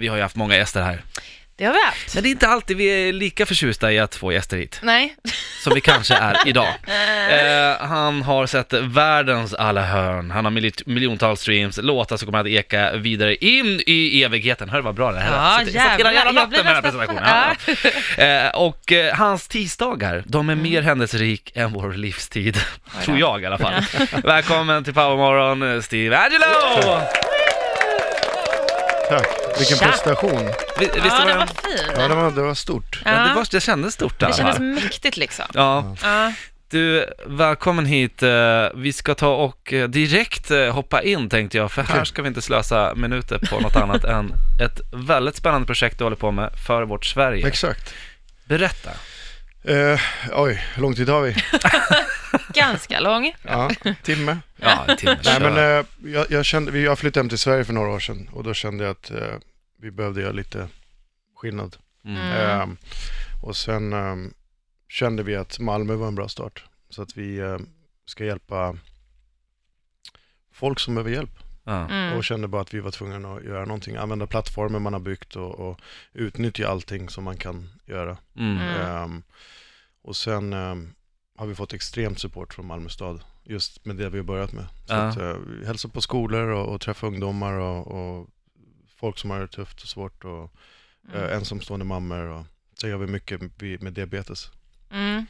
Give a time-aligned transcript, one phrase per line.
[0.00, 1.02] Vi har ju haft många gäster här.
[1.56, 2.14] Det har vi haft.
[2.14, 5.16] Men det är inte alltid vi är lika förtjusta i att få gäster hit, Nej.
[5.62, 6.68] som vi kanske är idag.
[7.30, 12.38] Eh, han har sett världens alla hörn, han har mil- miljontals streams, låtar som kommer
[12.40, 14.68] att eka vidare in i evigheten.
[14.68, 15.74] Hör vad bra det här Ja, lät.
[15.74, 16.42] Jag satt hela jävla jävlar.
[16.42, 17.94] Jag natten med den här presentationen.
[18.16, 18.24] Ja.
[18.24, 22.58] Eh, och eh, hans tisdagar, de är mer händelserik än vår livstid.
[23.04, 23.74] Tror jag i alla fall.
[24.24, 27.00] Välkommen till Powermorgon, eh, Steve Angelo!
[29.08, 29.45] Tack.
[29.58, 29.86] Vilken Tja.
[29.86, 30.50] prestation.
[30.78, 31.38] Vi- Visst Ja, var det det?
[31.38, 31.94] var fin.
[31.96, 33.00] Ja, det var, det var stort.
[33.04, 35.44] Ja, det, var, det kändes stort Det kändes mäktigt liksom.
[35.54, 36.32] Ja, Ja.
[36.70, 38.22] du, välkommen hit.
[38.22, 38.28] Eh,
[38.74, 42.28] Vi ska ta och eh, direkt eh, hoppa in tänkte jag, för här ska vi
[42.28, 46.50] inte slösa minuter på något annat än ett väldigt spännande projekt du håller på med
[46.66, 47.46] för vårt Sverige.
[47.48, 47.94] Exakt.
[48.44, 48.90] Berätta.
[49.64, 50.00] Eh,
[50.32, 51.34] oj, hur lång tid har vi?
[52.54, 53.32] Ganska lång.
[53.42, 53.70] Ja,
[54.02, 54.38] timme.
[54.56, 55.18] Ja, en timme.
[55.24, 57.98] Nej, men eh, jag, jag kände, vi- jag flyttade hem till Sverige för några år
[58.00, 59.34] sedan och då kände jag att eh,
[59.80, 60.68] vi behövde göra lite
[61.36, 61.76] skillnad.
[62.06, 62.66] Eh,
[63.42, 64.16] och sen eh,
[64.88, 66.64] kände vi att Malmö var en bra start.
[66.90, 67.58] Så att vi eh,
[68.06, 68.76] ska hjälpa
[70.52, 71.30] folk som behöver hjälp.
[71.66, 72.12] Mm.
[72.16, 73.96] Och kände bara att vi var tvungna att göra någonting.
[73.96, 75.80] Använda plattformen man har byggt och, och
[76.12, 78.16] utnyttja allting som man kan göra.
[78.36, 78.58] Mm.
[78.58, 79.22] Ehm,
[80.02, 80.94] och sen ehm,
[81.38, 84.64] har vi fått extremt support från Malmö stad just med det vi har börjat med.
[84.86, 84.96] Så Ja.
[84.96, 88.28] att, uh, vi hälsar på skolor och, och träffa ungdomar och, och
[89.00, 90.52] folk som har det tufft och svårt och
[91.14, 91.24] Mm.
[91.24, 92.26] eh, ensamstående mammor.
[92.26, 93.40] Och, så gör vi mycket
[93.82, 94.50] med, diabetes.
[94.92, 95.26] Mm.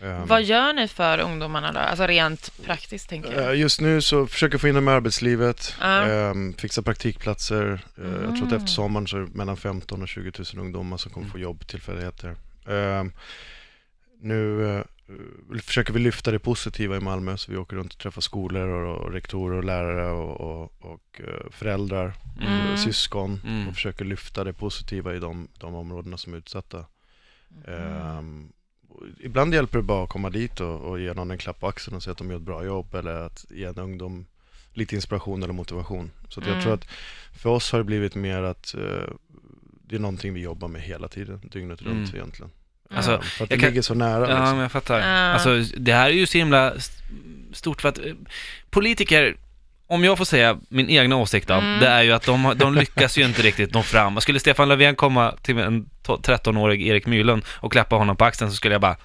[0.00, 1.78] Ehm, Vad gör ni för ungdomarna då?
[1.78, 3.52] Alltså rent praktiskt tänker jag.
[3.52, 6.02] eh, Just nu så försöker jag få in dem i arbetslivet, Ja.
[6.06, 7.80] ehm, fixa praktikplatser.
[7.96, 8.56] Eh, Jag tror att Mm.
[8.56, 12.36] efter sommaren så är det mellan 15 och 20 000 ungdomar som kommer få jobbtillfälligheter.
[12.68, 13.12] Ehm,
[14.20, 14.82] nu eh,
[15.62, 18.96] försöker vi lyfta det positiva i Malmö så vi åker runt och träffar skolor och,
[19.04, 22.72] och rektorer och lärare och, och, och eh, föräldrar, Mm.
[22.72, 23.68] och syskon Mm.
[23.68, 26.84] och försöker lyfta det positiva i de, de områdena som är utsatta.
[27.66, 28.52] Ehm,
[28.88, 31.68] och ibland hjälper det bara att komma dit och, och ge någon en klapp på
[31.68, 34.26] axeln och säga att de gör ett bra jobb eller att ge en ungdom
[34.72, 36.10] lite inspiration eller motivation.
[36.28, 36.62] Så jag Mm.
[36.62, 36.84] tror att
[37.36, 39.12] för oss har det blivit mer att eh,
[39.88, 42.14] det är någonting vi jobbar med hela tiden, dygnet runt Mm.
[42.16, 42.50] egentligen.
[42.94, 44.20] Alltså, Ehm, för att det jag kan- ligger så nära.
[44.20, 44.50] Ja, liksom.
[44.50, 44.98] men jag fattar.
[45.00, 45.32] Ja.
[45.32, 47.02] Alltså, det här är ju så himla st-
[47.52, 48.04] stort för att eh,
[48.70, 49.36] politiker,
[49.86, 51.80] om jag får säga min egna åsikt då, Mm.
[51.80, 54.16] det är ju att de, de lyckas ju inte riktigt nå fram.
[54.16, 58.24] Och Skulle Stefan Löfven komma till en to- 13-årig Erik Mylund och klappa honom på
[58.24, 58.96] axeln så skulle jag bara,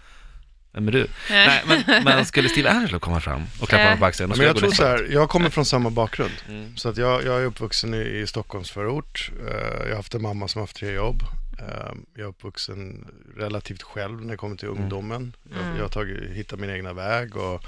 [0.73, 1.07] vem är du?
[1.29, 3.87] Nej, men, men skulle Steve Angelo komma fram och klappa Ja.
[3.87, 6.31] honom på axeln, Men jag gå tror så här, jag kommer från samma bakgrund.
[6.49, 6.77] Mm.
[6.77, 9.31] Så att jag, jag är uppvuxen i, i Stockholms förort.
[9.47, 11.23] Eh, jag har haft en mamma som har haft tre jobb.
[11.59, 14.81] Eh, jag är uppvuxen relativt själv när det kommer till Mm.
[14.83, 15.35] ungdomen.
[15.51, 15.75] Jag, Mm.
[15.75, 17.63] jag har tagit, hittat min egna väg och,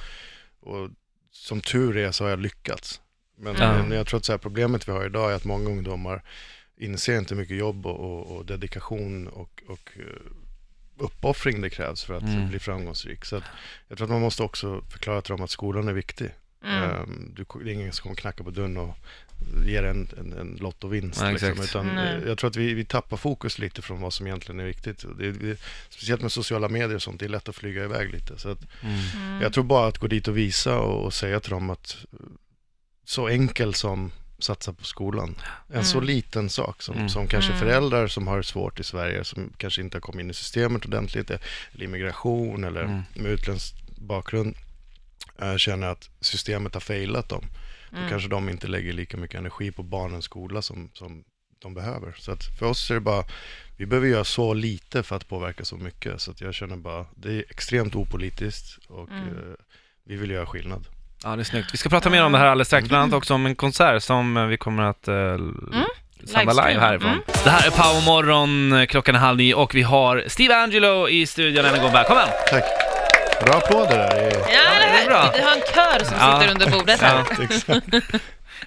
[0.59, 0.89] och
[1.31, 3.01] som tur är så har jag lyckats.
[3.37, 3.73] Men, Ja.
[3.83, 6.23] men jag tror att så här, problemet vi har idag är att många ungdomar
[6.77, 10.31] inser inte hur mycket jobb och, och, och dedikation och, och eh,
[10.97, 12.49] uppoffring det krävs för att Mm.
[12.49, 13.25] bli framgångsrik.
[13.25, 13.43] Så att
[13.87, 16.29] jag tror att man måste också förklara till dem att skolan är viktig.
[16.63, 16.83] Mm.
[16.83, 18.97] Ehm, Du, det är ingen som kommer knacka på dörren och
[19.65, 21.21] ge dig en, en, en lottovinst.
[21.21, 21.87] Ja, liksom, utan
[22.27, 25.05] jag tror att vi, vi tappar fokus lite från vad som egentligen är viktigt.
[25.19, 28.37] Det, det, speciellt med sociala medier och sånt, det är lätt att flyga iväg lite.
[28.39, 28.95] Så att, Mm.
[29.15, 29.41] Mm.
[29.41, 31.97] Jag tror bara att gå dit och visa och, och säga till dem att
[33.05, 35.35] så enkel som satsa på skolan.
[35.73, 36.07] En så Mm.
[36.07, 37.09] liten sak som, Mm.
[37.09, 37.59] som kanske Mm.
[37.59, 40.85] föräldrar som har det svårt i Sverige, som kanske inte har kommit in i systemet
[40.85, 43.01] ordentligt, eller immigration eller Mm.
[43.13, 44.55] med utländsk bakgrund,
[45.57, 47.43] känner att systemet har failat dem.
[47.91, 48.09] Då Mm.
[48.09, 51.23] kanske de inte lägger lika mycket energi på barnens skola som, som
[51.61, 52.15] de behöver.
[52.17, 53.23] Så att för oss är det bara,
[53.77, 56.21] vi behöver göra så lite för att påverka så mycket.
[56.21, 59.23] Så att jag känner bara, det är extremt opolitiskt och Mm.
[59.27, 59.33] eh,
[60.05, 60.87] vi vill göra skillnad.
[61.23, 61.73] Ja, det är snyggt.
[61.73, 64.03] Vi ska prata mer om det här alldeles strax, bland annat också om en konsert
[64.03, 65.43] som eh, vi kommer att uh, sända
[66.41, 66.67] Livestream.
[66.69, 67.09] live härifrån.
[67.11, 67.21] Mm.
[67.43, 71.25] Det här är Powermorgon, eh, klockan är halv nio och vi har Steve Angelo i
[71.27, 71.91] studion än en gång.
[71.93, 72.27] Välkommen!
[72.49, 72.63] Tack!
[73.41, 74.09] Bra applåder där.
[74.15, 75.31] Det är- Ja, det är det bra.
[75.35, 76.39] Vi har en kör som Ja.
[76.39, 77.23] sitter under bordet här.
[77.37, 77.43] Ja.
[77.43, 77.87] Exakt.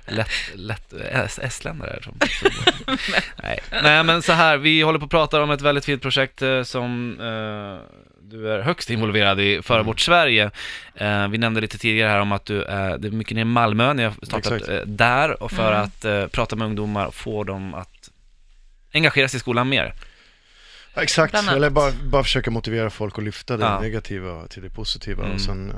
[0.07, 2.15] Lätt, lätt es- estländare som
[3.43, 3.61] Nej.
[3.83, 6.63] Nej, men så här, vi håller på att prata om ett väldigt fint projekt eh,
[6.63, 9.87] som eh, du är högst involverad i för Mm.
[9.87, 10.51] vårt Sverige.
[10.95, 13.45] Eh, vi nämnde lite tidigare här om att du är, det är mycket nere i
[13.45, 14.69] Malmö, ni har startat Exakt.
[14.69, 15.83] eh, där och för Mm.
[15.85, 18.11] att eh, prata med ungdomar och få dem att
[18.95, 19.95] engagera sig i skolan mer.
[21.03, 23.81] Exakt, eller bara, bara försöka motivera folk att lyfta det Ja.
[23.81, 25.23] negativa till det positiva.
[25.23, 25.35] Mm.
[25.35, 25.77] Och sen, eh,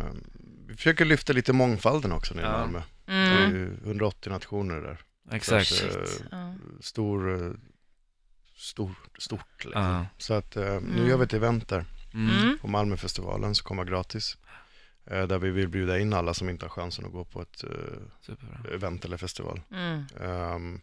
[0.69, 2.59] vi försöker lyfta lite mångfalden också nere i Ja.
[2.59, 2.83] Malmö.
[3.07, 3.57] Det är Mm.
[3.57, 4.99] ju 180 nationer där.
[5.33, 5.67] Exakt.
[5.69, 7.53] Så eh, stor, eh,
[8.57, 9.83] stor, stort liksom.
[9.83, 10.07] Ja.
[10.19, 11.09] Så att eh, nu Mm.
[11.09, 11.85] gör vi ett event där
[12.15, 12.31] Mm.
[12.39, 12.59] Mm.
[12.59, 14.37] på Malmöfestivalen som kommer gratis.
[15.05, 17.65] Där vi vill bjuda in alla som inte har chansen att gå på ett
[18.75, 19.61] event eller festival.
[19.73, 20.81] Mm.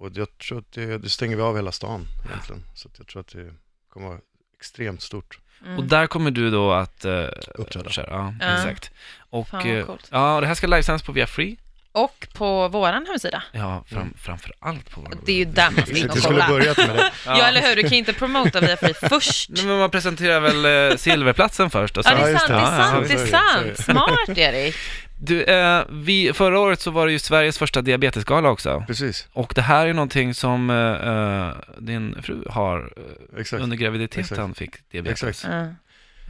[0.00, 2.62] Och jag tror att det, det stänger vi av hela stan egentligen.
[2.74, 3.54] Så att jag tror att det
[3.88, 4.18] kommer vara
[4.56, 5.38] extremt stort.
[5.64, 5.78] Mm.
[5.78, 7.24] Och där kommer du då att uh,
[7.54, 7.90] Uppträda.
[7.90, 8.06] köra.
[8.10, 8.54] Ja, Ja.
[8.54, 8.90] exakt.
[9.30, 10.08] Och Fan, vad eh, coolt.
[10.12, 11.56] ja, och det här ska livesändas på Via Free.
[11.92, 13.42] Och på våran hemsida.
[13.52, 14.14] Ja, fram, Mm.
[14.22, 16.48] framför allt på Det är ju där man ska in Vi och skulle kolla.
[16.48, 17.10] börjat med det.
[17.26, 17.76] Ja, eller hur?
[17.76, 19.50] Du kan ju inte promota via Free först.
[19.50, 22.18] Nej, men man presenterar väl eh, silverplatsen först och Ja, sen...
[22.20, 22.60] det är just sant, det det.
[22.60, 23.78] är Ja, ja, sant, det är sant.
[24.26, 24.76] Smart, Erik.
[25.22, 28.84] Du, eh, vi, förra året så var det ju Sveriges första diabetesgala också.
[28.86, 32.92] Precis, Och det här är någonting som eh, eh, din fru har
[33.34, 33.62] eh, exakt.
[33.62, 34.20] under graviditeten
[34.50, 34.58] Exakt.
[34.58, 35.22] fick diabetes.
[35.22, 35.54] Exakt.
[35.54, 35.66] Ja.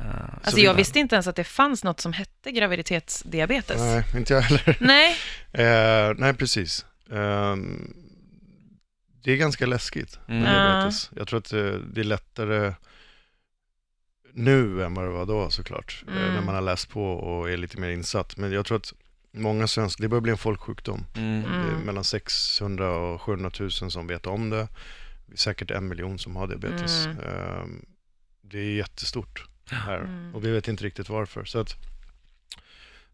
[0.00, 3.78] Eh, Alltså jag visste inte ens att det fanns något som hette graviditetsdiabetes.
[3.78, 4.76] Nej, inte jag heller.
[4.80, 5.16] Nej.
[5.52, 6.86] Eh, nej, precis.
[7.12, 7.94] Ehm,
[9.22, 10.52] det är ganska läskigt med Mm.
[10.52, 11.10] diabetes.
[11.16, 12.74] Jag tror att eh, det är lättare
[14.32, 16.04] nu än vad det var då såklart.
[16.08, 16.34] eh, Mm.
[16.34, 18.36] när man har läst på och är lite mer insatt.
[18.36, 18.92] Men jag tror att
[19.32, 21.04] många svenskar, det börjar bli en folksjukdom.
[21.16, 21.42] Mm.
[21.42, 21.80] Det är Mm.
[21.80, 24.68] mellan 600 och 700 000 som vet om det.
[25.34, 27.06] Säkert en miljon som har diabetes.
[27.06, 27.18] Mm.
[27.18, 27.84] Ehm,
[28.42, 29.44] det är jättestort
[29.76, 30.34] här Mm.
[30.34, 31.44] och vi vet inte riktigt varför.
[31.44, 31.76] Så att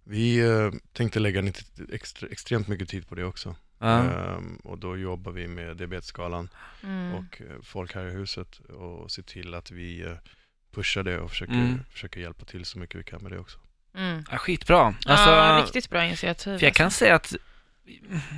[0.05, 1.62] vi eh, tänkte lägga lite
[1.93, 3.56] extra, extremt mycket tid på det också.
[3.79, 4.03] Ja.
[4.03, 6.49] Ehm, och då jobbar vi med diabetesskalan
[6.82, 7.14] Mm.
[7.14, 10.12] och eh, folk här i huset och ser till att vi eh,
[10.75, 11.81] pushar det och försöker, Mm.
[11.91, 13.58] försöker hjälpa till så mycket vi kan med det också.
[13.94, 14.25] Mm.
[14.31, 14.81] Ja, skitbra.
[15.06, 16.58] Alltså, ja, riktigt bra initiativ.
[16.58, 17.35] För jag kan säga att,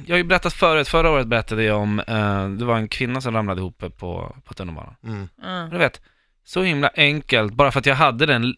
[0.07, 3.21] jag har ju berättat förut, förra året berättade jag om, eh, det var en kvinna
[3.21, 4.95] som ramlade ihop på, på tunnelbanan.
[5.03, 5.29] Mm.
[5.43, 5.69] Ja.
[5.73, 6.01] Du vet,
[6.49, 8.55] så himla enkelt, bara för att jag hade den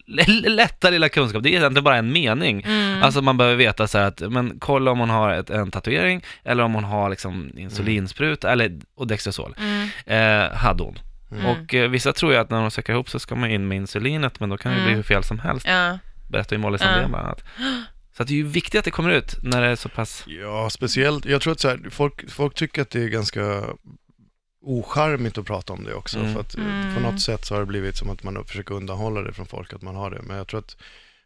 [0.47, 2.61] lätta lilla kunskap, det är egentligen bara en mening.
[2.61, 3.03] Mm.
[3.03, 6.23] Alltså man behöver veta så här att, men kolla om hon har ett, en tatuering,
[6.43, 9.55] eller om hon har liksom insulinspruta, eller, och Dextrosol.
[9.59, 9.89] Mm.
[10.05, 10.99] Eh, hade hon.
[11.31, 11.45] Mm.
[11.45, 13.75] Och eh, vissa tror ju att när de söker ihop så ska man in med
[13.77, 14.87] insulinet, men då kan det Mm.
[14.87, 15.67] bli hur fel som helst.
[15.67, 15.97] Ja.
[16.29, 16.85] Berättar ju Molly Ja.
[16.85, 17.43] Sandén bland annat.
[18.17, 20.23] Så att det är ju viktigt att det kommer ut när det är så pass...
[20.27, 21.25] Ja, speciellt.
[21.25, 23.63] Jag tror att så här, folk, folk tycker att det är ganska
[24.61, 26.19] ocharmigt att prata om det också.
[26.19, 26.33] Mm.
[26.33, 26.95] För att eh, Mm.
[26.95, 29.73] på något sätt så har det blivit som att man försöker undanhålla det från folk
[29.73, 30.21] att man har det.
[30.21, 30.77] Men jag tror att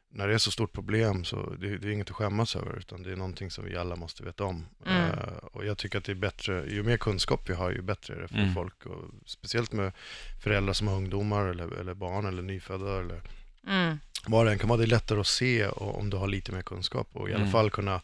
[0.09, 3.03] när det är så stort problem så det, det är inget att skämmas över utan
[3.03, 4.65] det är någonting som vi alla måste veta om.
[4.85, 5.01] Mm.
[5.11, 5.17] Eh,
[5.51, 8.21] och jag tycker att det är bättre, ju mer kunskap vi har ju bättre är
[8.21, 8.53] det för Mm.
[8.53, 8.85] folk.
[8.85, 9.91] Och speciellt med
[10.43, 13.21] föräldrar som har ungdomar eller, eller barn eller nyfödda eller
[13.67, 13.99] Mm.
[14.27, 14.77] vad det än kan vara.
[14.77, 17.41] Det är lättare att se och, om du har lite mer kunskap och i alla
[17.41, 17.51] Mm.
[17.51, 18.01] fall kunna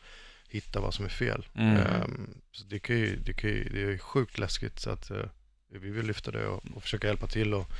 [0.51, 1.47] hitta vad som är fel.
[1.55, 1.77] Mm.
[1.77, 5.25] Ehm, så det, kan ju, det, kan ju, det är sjukt läskigt så att eh,
[5.71, 7.71] vi vill lyfta det och, och försöka hjälpa till och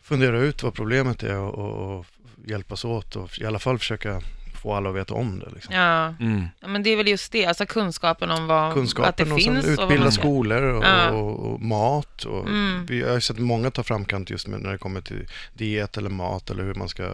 [0.00, 2.06] fundera ut vad problemet är och, och, och
[2.46, 4.22] hjälpas åt och i alla fall försöka
[4.58, 5.50] få alla att veta om det.
[5.54, 5.74] Liksom.
[5.74, 6.14] Ja.
[6.20, 6.44] Mm.
[6.60, 9.42] ja, men det är väl just det, alltså kunskapen om vad, att det Kunskapen och
[9.42, 11.10] sen finns och vad utbilda man skolor och, Ja.
[11.10, 12.24] och, och mat.
[12.24, 12.86] Och Mm.
[12.86, 16.10] Vi har ju sett många ta framkant just med när det kommer till diet eller
[16.10, 17.08] mat eller hur man ska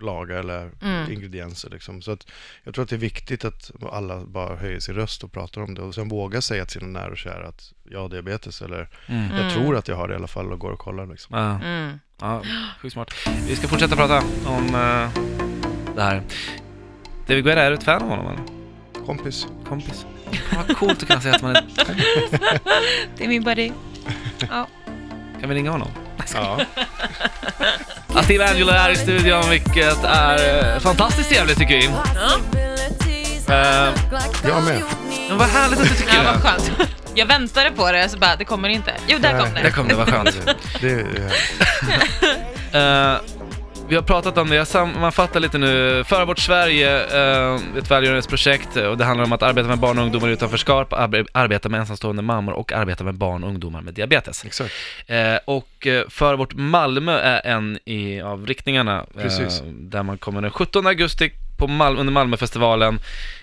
[0.00, 1.12] laga eller Mm.
[1.12, 1.70] ingredienser.
[1.70, 2.02] Liksom.
[2.02, 2.26] Så att
[2.64, 5.74] jag tror att det är viktigt att alla bara höjer sin röst och pratar om
[5.74, 8.88] det och sen våga säga till sina nära och kära att jag har diabetes eller
[9.06, 9.24] Mm.
[9.30, 9.44] Mm.
[9.44, 11.06] jag tror att jag har det i alla fall och går och kollar.
[11.06, 11.36] Liksom.
[11.38, 12.00] Ja, Mm.
[12.20, 12.42] ja,
[12.82, 13.10] sjukt smart.
[13.48, 15.10] Vi ska fortsätta prata om eh,
[15.94, 16.22] det här.
[17.30, 18.40] David Guetta, är du ett fan av honom eller?
[19.06, 19.46] Kompis.
[19.68, 20.06] Kompis?
[20.50, 21.64] Fan, Vad coolt att kunna säga att man är
[23.16, 23.72] Det är min buddy.
[25.40, 25.88] Kan vi ringa honom?
[26.34, 26.60] Ja.
[28.14, 31.84] Ja, Steve Angelo är i studion, vilket är eh, fantastiskt trevligt tycker vi.
[31.86, 31.92] Eh,
[34.44, 34.82] Jag med.
[35.28, 36.40] men vad härligt att du tycker Ja, vad det.
[36.40, 36.70] skönt.
[37.14, 38.94] Jag väntade på det, så bara, det kommer inte.
[39.06, 39.62] Jo, där kom det.
[39.62, 40.50] Där kom det, vad skönt.
[40.80, 41.32] Det är,
[42.72, 43.16] Eh,
[43.90, 46.04] vi har pratat om det, jag sammanfattar lite nu.
[46.04, 46.98] Föra bort Sverige,
[47.54, 50.92] uh, ett välgörenhetsprojekt och det handlar om att arbeta med barn och ungdomar i utanförskap,
[50.92, 54.44] arbe- arbeta med ensamstående mammor och arbeta med barn och ungdomar med diabetes.
[54.44, 54.74] exakt.
[55.06, 59.62] Eh, och uh, Föra bort Malmö är en i, av riktningarna, eh, Precis.
[59.66, 63.00] där man kommer den 17 augusti på Mal- under Malmöfestivalen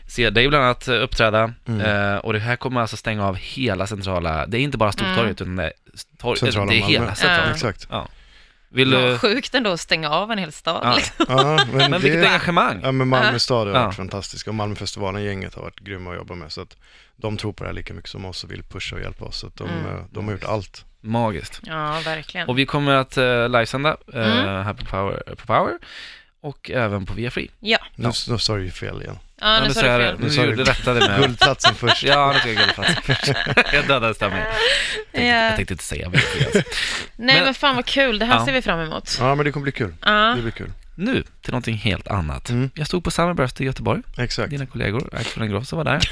[0.07, 1.53] se dig bland annat eh, uppträda.
[1.67, 1.81] Mm.
[2.13, 5.41] Eh, och det här kommer alltså stänga av hela centrala, det är inte bara Stortorget
[5.41, 5.73] utan det är,
[6.35, 6.93] Centrala det är Malmö.
[6.93, 7.43] hela centrala.
[7.47, 7.51] Ja.
[7.53, 7.87] Exakt.
[8.69, 8.97] Vill du...
[8.99, 10.81] Ja, sjukt ändå att stänga av en hel stad.
[10.83, 10.95] Ja.
[10.95, 11.25] Liksom.
[11.29, 12.79] Ja, men Men vilket det, engagemang!
[12.83, 13.85] ja, men Malmö stad har Ja.
[13.85, 16.51] varit fantastiska och Malmöfestivalen-gänget har varit grymma att jobba med.
[16.51, 16.77] Så att
[17.15, 19.37] de tror på det här lika mycket som oss och vill pusha och hjälpa oss.
[19.39, 19.85] Så att de, Mm.
[19.95, 20.85] eh, de har gjort allt.
[21.01, 21.59] Magiskt.
[21.63, 22.47] Ja, verkligen.
[22.49, 24.65] Och vi kommer att uh, livesända uh, Mm.
[24.65, 25.73] här på Power, på Power
[26.41, 27.51] och även på Via Free.
[27.59, 29.17] Ja, Nu, nu sa du ju fel igen.
[29.41, 30.15] Ja nu sa du jag fel.
[30.21, 30.27] det.
[30.27, 31.19] Nu Nu du- rättade med...
[31.21, 32.03] Guldplatsen först.
[32.03, 33.27] Ja, nu ska jag guldplats först.
[33.73, 34.45] Jag dödade stämningen.
[34.47, 35.43] Jag tänkte, Ja.
[35.45, 36.27] jag tänkte inte säga alltså.
[37.15, 38.19] Nej, Men- men fan vad kul.
[38.19, 38.45] Det här Ja.
[38.45, 39.17] ser vi fram emot.
[39.19, 39.93] Ja, men det kommer bli kul.
[40.05, 40.33] Ja.
[40.35, 40.71] Det blir kul.
[40.95, 42.49] Nu till någonting helt annat.
[42.49, 42.69] Mm.
[42.73, 44.01] Jag stod på Summerburst i Göteborg.
[44.17, 44.49] Exakt.
[44.49, 46.09] Dina kollegor, Axel Ingrosso var där.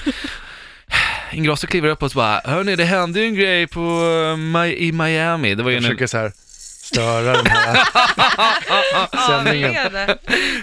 [1.32, 3.80] Ingrosso kliver upp och så bara, hörni det hände ju en grej på,
[4.38, 5.56] Mi- i Miami.
[5.56, 5.90] Det var ju Jag en...
[5.90, 6.32] försöker så här
[6.86, 7.78] störa den här
[9.28, 9.74] sändningen.
[9.74, 10.18] Ja, det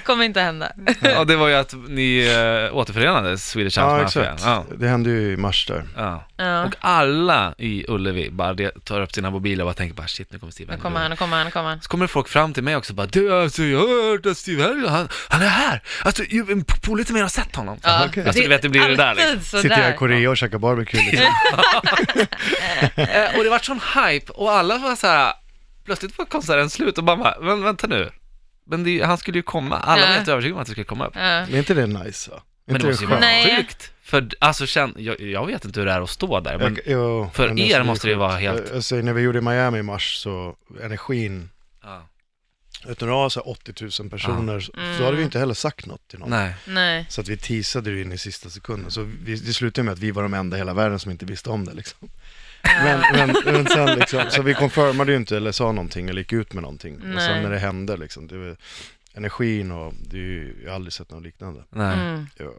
[0.04, 0.72] kommer inte hända.
[1.00, 2.26] Ja, det var ju att ni
[2.70, 4.32] äh, återförenades, Swedish Ja, House Mafia.
[4.34, 4.42] exakt.
[4.44, 4.64] Ja.
[4.78, 5.84] Det hände ju i mars där.
[5.96, 6.24] Ja.
[6.36, 6.64] Ja.
[6.64, 10.32] Och alla i Ullevi bara det, tar upp sina mobiler och bara tänker bara shit,
[10.32, 11.80] nu kommer Steve Nu kommer han, nu kommer han, nu kommer han.
[11.82, 14.62] Så kommer folk fram till mig också bara du alltså jag har hört att Steve
[14.62, 15.82] Harris, han, han är här!
[16.04, 17.78] Alltså ju- en polare till mig har sett honom.
[17.82, 18.26] Ja, Okej.
[18.26, 19.60] Alltså, du vet, det blir det där, alltid liksom.
[19.62, 19.96] Sitter jag i.
[19.96, 21.26] Korea och käkar barbecue liksom.
[22.96, 25.32] Eh, och det var sån hype och alla var så här.
[25.84, 28.10] Plötsligt var konserten slut och man bara, men vänta nu.
[28.64, 30.06] Men det, han skulle ju komma, alla Ja.
[30.08, 31.12] var helt övertygade om att det skulle komma upp.
[31.14, 31.20] Ja.
[31.20, 32.36] Men är inte det nice va?
[32.36, 33.92] Är Men inte det måste ju vara sjukt.
[34.02, 36.82] För alltså känn, jag, jag vet inte hur det är att stå där, men Jag-
[36.86, 39.40] jo, för men er måste det ju vara helt- Jag, jag säger, när vi gjorde
[39.40, 41.50] Miami i mars så energin,
[41.82, 42.08] ja.
[42.88, 44.98] utan att ha så här 80 000 personer, så- Mm.
[44.98, 46.30] så hade vi inte heller sagt något till någon.
[46.30, 46.54] nej.
[46.66, 47.06] Nej.
[47.08, 48.90] Så att vi teasade det in i sista sekunden.
[48.90, 51.24] Så vi, det slutade med att vi var de enda i hela världen som inte
[51.26, 52.08] visste om det liksom.
[52.64, 56.32] Men, men, men sen liksom, så vi confirmade ju inte eller sa någonting eller gick
[56.32, 56.94] ut med någonting.
[56.96, 57.26] Och Nej.
[57.28, 58.56] sen när det hände liksom, det var
[59.14, 61.64] energin och det är ju, jag har aldrig sett något liknande.
[61.70, 61.98] nej.
[61.98, 62.26] Mm.
[62.38, 62.50] Ja,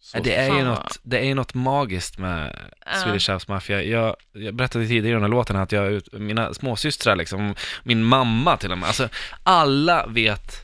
[0.00, 2.56] så, Det är, ju något, det är ju något magiskt med
[2.86, 2.92] Ja.
[3.02, 3.82] Swedish House Mafia.
[3.82, 8.56] Jag, jag berättade tidigare i den här låten att jag, mina småsystrar liksom, min mamma
[8.56, 9.08] till och med, alltså
[9.42, 10.63] alla vet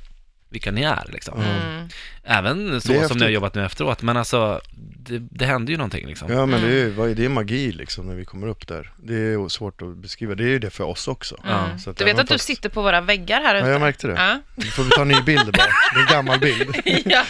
[0.50, 1.40] vilka ni är liksom.
[1.40, 1.88] Mm.
[2.24, 4.60] Även så som ni har jobbat nu efteråt, men alltså
[4.96, 6.32] det, det händer ju någonting liksom.
[6.32, 6.76] Ja men det är, Mm.
[6.86, 8.92] ju- vad är- det är magi liksom när vi kommer upp där.
[8.96, 11.36] Det är svårt att beskriva, det är ju det för oss också.
[11.44, 11.64] Ja.
[11.64, 11.78] Mm.
[11.78, 13.66] Så att Du vet att du fast- sitter på våra väggar här ute?
[13.66, 14.14] Ja jag märkte det.
[14.14, 14.40] Ja.
[14.56, 16.76] Vi får ta en ny bild bara, det är en gammal bild.
[17.04, 17.24] ja.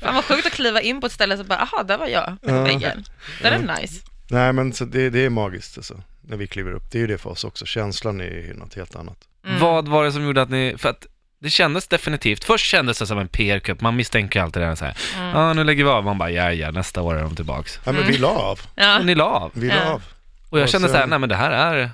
[0.00, 2.06] Fan vad sjukt att kliva in på ett ställe och så bara, aha, där var
[2.06, 2.62] jag på Ja.
[2.62, 3.04] väggen.
[3.42, 4.02] Det är nice.
[4.30, 6.90] Nej men så det, det är magiskt alltså, när vi kliver upp.
[6.92, 9.16] Det är ju det för oss också, känslan är ju något helt annat.
[9.46, 9.58] Mm.
[9.60, 11.06] Vad var det som gjorde att ni, för att
[11.42, 14.74] det kändes definitivt, först kändes det som en PR-kupp, man misstänker ju alltid det här
[14.74, 14.96] så här.
[15.14, 15.56] ja Mm.
[15.56, 17.80] nu lägger vi av, man bara ja ja, nästa år är de tillbaks.
[17.84, 18.98] Ja men vi la av, Ja.
[18.98, 19.50] Och ni la av.
[19.54, 19.90] vi la Ja.
[19.90, 20.02] av.
[20.50, 21.90] Och jag Och kände sen- så här, nej men det här är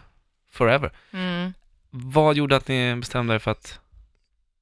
[0.52, 0.92] forever.
[1.12, 1.54] Mm.
[1.90, 3.78] Vad gjorde att ni bestämde er för att,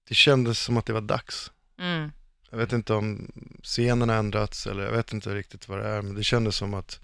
[0.09, 1.51] Det kändes som att det var dags.
[1.81, 2.13] Mm.
[2.51, 6.03] Jag vet inte om scenen har ändrats eller jag vet inte riktigt vad det är,
[6.03, 7.01] men det kändes som att,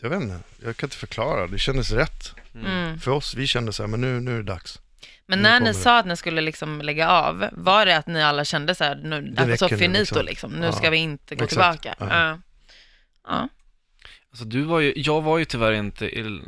[0.00, 2.34] jag vet inte, jag kan inte förklara, det kändes rätt.
[2.54, 3.00] Mm.
[3.00, 4.80] För oss, vi kände så här, men nu, nu är det dags.
[5.28, 8.44] Men när ni sa att ni skulle liksom lägga av, var det att ni alla
[8.44, 10.24] kände så här, nu, Det alltså så finito liksom.
[10.26, 10.72] liksom, nu Ja.
[10.72, 11.82] ska vi inte gå Exakt.
[11.82, 12.06] tillbaka?
[12.14, 12.18] Ja.
[12.28, 12.38] Ja.
[13.28, 13.48] Ja.
[14.30, 16.40] alltså du var ju, jag var ju tyvärr inte, i, i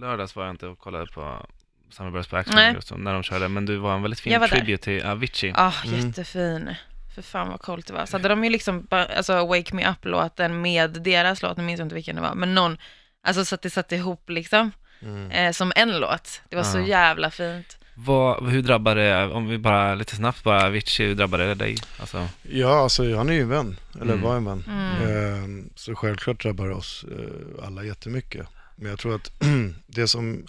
[0.00, 1.46] lördags var jag inte och kollade på
[1.90, 4.48] Summer på Action just när de körde, men du var en väldigt fin där.
[4.48, 5.52] tribute till Avicii.
[5.56, 6.06] Ah, Mm.
[6.06, 6.74] jättefin.
[7.14, 8.06] För fan vad coolt det var.
[8.06, 11.84] Så hade de ju liksom, alltså Wake Me Up-låten med deras låt, nu minns jag
[11.86, 12.78] inte vilken det var, men någon,
[13.22, 14.70] alltså så att det satt ihop liksom,
[15.02, 15.30] Mm.
[15.30, 16.42] eh, som en låt.
[16.48, 16.86] Det var så Ja.
[16.86, 17.77] jävla fint.
[18.00, 21.76] Vad, hur drabbade det, om vi bara lite snabbt bara, Avicii, hur drabbade det dig?
[22.00, 24.20] Alltså, Ja, alltså han är ju en vän, eller Mm.
[24.24, 24.64] var en vän.
[24.68, 25.08] Mm.
[25.44, 28.46] Ehm, Så självklart drabbar det oss eh, alla jättemycket.
[28.76, 29.32] Men jag tror att
[29.86, 30.46] det som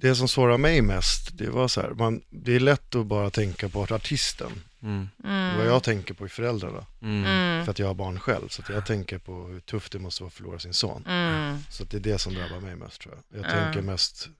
[0.00, 3.30] det som sårar mig mest, det var så här, man, det är lätt att bara
[3.30, 4.62] tänka på artisten.
[4.82, 5.56] mm, Mm.
[5.56, 7.64] Vad jag tänker på är föräldrarna, mm, Mm.
[7.64, 8.48] för att jag har barn själv.
[8.48, 11.04] Så att jag tänker på hur tufft det måste vara att förlora sin son.
[11.08, 11.56] Mm.
[11.70, 13.40] Så att det är det som drabbar mig mest tror jag.
[13.40, 13.64] Jag Ja.
[13.64, 14.32] tänker mest, eh,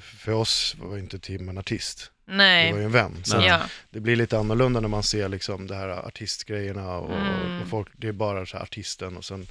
[0.00, 2.70] för oss var inte Tim en artist, det var Nej.
[2.74, 3.16] ju en vän.
[3.24, 3.60] Så Ja.
[3.90, 7.62] Det blir lite annorlunda när man ser liksom det här artistgrejerna och, Mm.
[7.62, 9.46] och folk, det är bara så här artisten och sen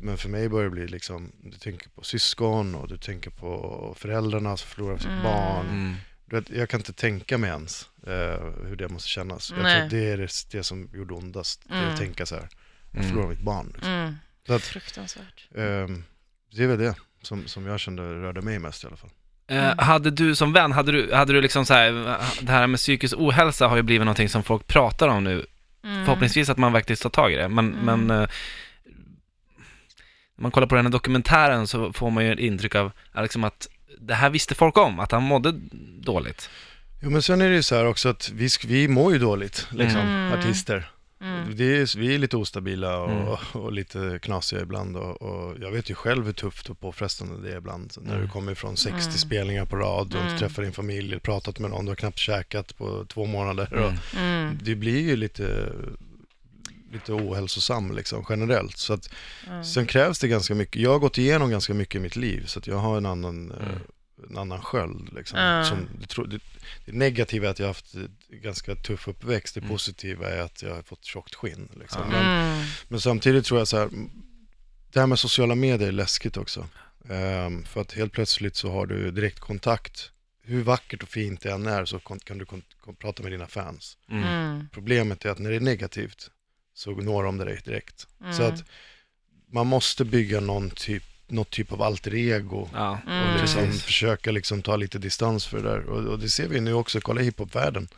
[0.00, 3.94] men för mig börjar det bli liksom, du tänker på syskon och du tänker på
[3.98, 5.22] föräldrarna som förlorar sitt Mm.
[5.22, 5.66] barn.
[5.68, 5.94] mm.
[6.24, 9.50] Du vet, jag kan inte tänka mig ens eh, hur det måste kännas.
[9.50, 9.74] Jag Nej.
[9.74, 11.88] tror att det är det, det som gjorde ondast, det Mm.
[11.90, 12.48] att tänka så här,
[12.90, 13.10] jag Mm.
[13.10, 13.70] förlorar mitt barn.
[13.74, 13.92] Liksom.
[13.92, 14.14] Mm.
[14.46, 15.48] Så att, Fruktansvärt.
[15.54, 16.04] ehm,
[16.52, 19.10] det är väl det som, som jag kände rörde mig mest i alla fall.
[19.52, 21.92] Eh, hade du som vän, hade du, hade du liksom så här,
[22.40, 25.46] det här med psykisk ohälsa har ju blivit någonting som folk pratar om nu.
[25.84, 26.04] Mm.
[26.04, 27.84] Förhoppningsvis att man faktiskt tar tag i det, men, Mm.
[28.06, 28.28] men eh,
[30.36, 33.44] när man kollar på den här dokumentären så får man ju ett intryck av liksom
[33.44, 33.68] att
[34.00, 35.52] det här visste folk om, att han mådde
[36.00, 36.50] dåligt.
[37.02, 39.66] Jo men sen är det ju så här också att vi, vi mår ju dåligt,
[39.70, 40.32] liksom, Mm.
[40.38, 40.90] artister.
[41.42, 41.56] Mm.
[41.56, 43.26] Det är, vi är lite ostabila och, Mm.
[43.52, 47.52] och lite knasiga ibland och, och jag vet ju själv hur tufft och påfrestande det
[47.54, 47.92] är ibland.
[48.00, 48.26] När Mm.
[48.26, 49.12] du kommer från 60 Mm.
[49.12, 50.34] spelningar på rad, du har Mm.
[50.34, 53.72] inte träffat din familj, pratat med någon, du har knappt käkat på två månader.
[53.74, 54.42] Och Mm.
[54.42, 54.58] Mm.
[54.62, 55.72] det blir ju lite,
[56.92, 58.76] lite ohälsosam liksom, generellt.
[58.78, 59.10] Så att,
[59.46, 59.64] Mm.
[59.64, 60.82] sen krävs det ganska mycket.
[60.82, 63.50] Jag har gått igenom ganska mycket i mitt liv så att jag har en annan,
[63.50, 63.78] eh, Mm.
[64.30, 65.12] En annan sköld.
[65.12, 65.64] Liksom, Ja.
[65.64, 66.38] som, det, tro- det,
[66.86, 67.94] det negativa är att jag har haft
[68.28, 69.54] ganska tuff uppväxt.
[69.54, 69.70] Det Mm.
[69.70, 71.68] positiva är att jag har fått tjockt skinn.
[71.80, 72.08] Liksom.
[72.08, 72.64] Men, Mm.
[72.88, 73.88] men samtidigt tror jag så här,
[74.92, 76.68] det här med sociala medier är läskigt också.
[77.08, 80.10] Ehm, för att helt plötsligt så har du direktkontakt.
[80.44, 82.46] Hur vackert och fint det än är så kan du
[82.98, 83.96] prata med dina fans.
[84.10, 84.24] Mm.
[84.24, 84.68] Mm.
[84.72, 86.30] Problemet är att när det är negativt
[86.74, 88.06] så når de dig direkt.
[88.20, 88.32] Mm.
[88.32, 88.64] Så att
[89.52, 92.68] man måste bygga någon typ, något typ av alter ego.
[92.72, 93.34] Ja, Mm.
[93.34, 93.82] Och liksom precis.
[93.82, 95.78] försöka liksom ta lite distans för det där.
[95.84, 97.88] Och, och det ser vi nu också, kolla hiphopvärlden.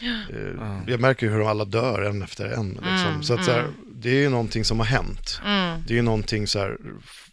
[0.00, 0.80] Eh, Ja.
[0.86, 2.68] Jag märker hur alla dör en efter en.
[2.70, 2.88] Liksom.
[2.90, 3.74] Mm, så att, så här, mm.
[3.94, 5.40] det är ju någonting som har hänt.
[5.44, 5.82] Mm.
[5.86, 6.76] Det är ju någonting så här,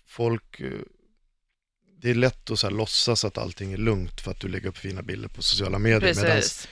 [0.07, 0.59] folk...
[0.59, 0.67] eh,
[2.01, 4.69] Det är lätt att så här, låtsas att allting är lugnt för att du lägger
[4.69, 6.15] upp fina bilder på sociala medier.
[6.15, 6.67] Medan Precis.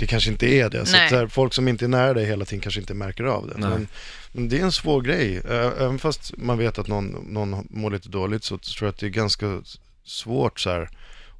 [0.00, 0.86] Det kanske inte är det.
[0.86, 1.04] Så Nej.
[1.04, 3.46] att, så här, folk som inte är nära dig hela tiden kanske inte märker av
[3.48, 3.54] det.
[3.58, 3.88] Men,
[4.32, 5.36] men det är en svår grej.
[5.48, 9.06] Även fast man vet att någon, någon mår lite dåligt så tror jag att det
[9.06, 9.62] är ganska
[10.04, 10.88] svårt så här,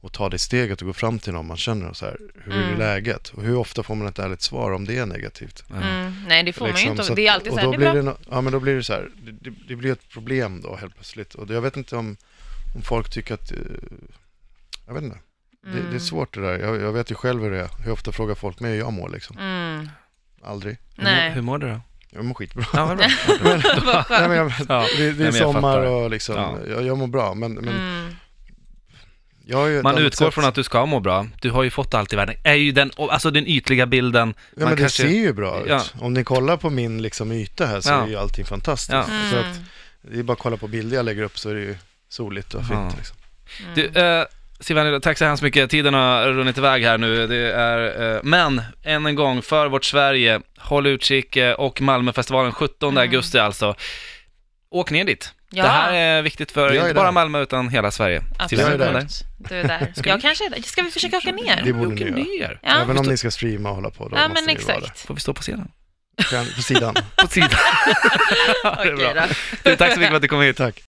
[0.03, 2.53] att ta det steget och gå fram till någon man känner och så här, hur
[2.55, 2.79] är Mm.
[2.79, 3.29] läget?
[3.29, 5.65] Och hur ofta får man ett ärligt svar om det är negativt?
[5.71, 6.13] Mm.
[6.29, 7.05] Nej, det får man ju Liksom, inte.
[7.05, 8.13] så att- Det är alltid och så här, då det är blir bra.
[8.13, 10.61] det, no- Ja, men då blir det så här, det, det, det blir ett problem
[10.61, 11.35] då helt plötsligt.
[11.35, 12.17] Och jag vet inte om,
[12.77, 13.59] om folk tycker att, eh,
[14.87, 15.19] jag vet inte.
[15.65, 16.01] Det, det är Mm.
[16.01, 16.59] svårt det där.
[16.59, 17.69] Jag, jag vet ju själv hur det är.
[17.85, 19.39] Hur ofta frågar folk mig hur jag mår liksom.
[19.39, 19.89] Mm.
[20.45, 20.77] Aldrig.
[20.97, 21.31] Hur mår- Nej.
[21.31, 21.81] Hur mår du då?
[22.11, 22.65] Jag mår skitbra.
[22.73, 23.07] Ja, vad bra.
[23.45, 23.57] Vad
[23.95, 24.29] Nej, skönt.
[24.29, 24.87] men jag, Ja.
[24.97, 26.57] det, det är men sommar och liksom, Ja.
[26.69, 27.35] jag, jag mår bra.
[27.35, 28.15] Men, men Mm.
[29.47, 30.35] jag har ju ett Man utgår sätt.
[30.35, 31.27] från att du ska må bra.
[31.41, 32.35] Du har ju fått allt i världen.
[32.45, 34.35] Är ju den, alltså den ytliga bilden.
[34.37, 35.69] Ja, man men det kanske- ser ju bra ut.
[35.69, 35.83] Ja.
[36.01, 38.03] Om ni kollar på min liksom, yta här så Ja.
[38.03, 38.93] är ju allting fantastiskt.
[38.93, 39.03] Ja.
[39.31, 39.65] Så att, Mm.
[40.03, 41.77] det är bara att kolla på bilder jag lägger upp så är det ju
[42.09, 42.71] soligt och fint.
[42.73, 42.93] Ja.
[42.97, 43.17] Liksom.
[43.75, 44.25] Du, eh,
[44.61, 45.71] Sivan, tack så hemskt mycket.
[45.71, 47.27] Tiden har runnit iväg här nu.
[47.27, 52.53] Det är, eh, men, än en gång, för vårt Sverige, håll utkik eh, och Malmöfestivalen
[52.53, 53.01] 17 Mm.
[53.01, 53.75] augusti alltså.
[54.71, 55.33] Åk ner dit.
[55.51, 55.63] Ja.
[55.63, 57.13] Det här är viktigt för är inte bara där.
[57.13, 58.23] Malmö utan hela Sverige.
[58.39, 58.65] Absolut.
[58.65, 59.07] Jag är där.
[59.39, 59.93] Du är där.
[60.05, 60.63] Jag kanske är där.
[60.63, 61.61] Ska vi försöka åka ner?
[61.65, 62.15] Det borde ni göra.
[62.49, 62.61] ner.
[62.63, 62.81] Ja.
[62.83, 65.01] Även om ni ska streama och hålla på, då Ja, måste men ni vara exakt.
[65.01, 65.69] Får vi stå på scenen?
[66.31, 66.57] där.
[66.57, 66.95] På sidan.
[67.17, 67.49] På sidan.
[68.65, 69.27] ja, det är Okej bra.
[69.27, 69.35] då.
[69.71, 70.57] Du, tack så mycket för att du kom hit.
[70.57, 70.83] Tack.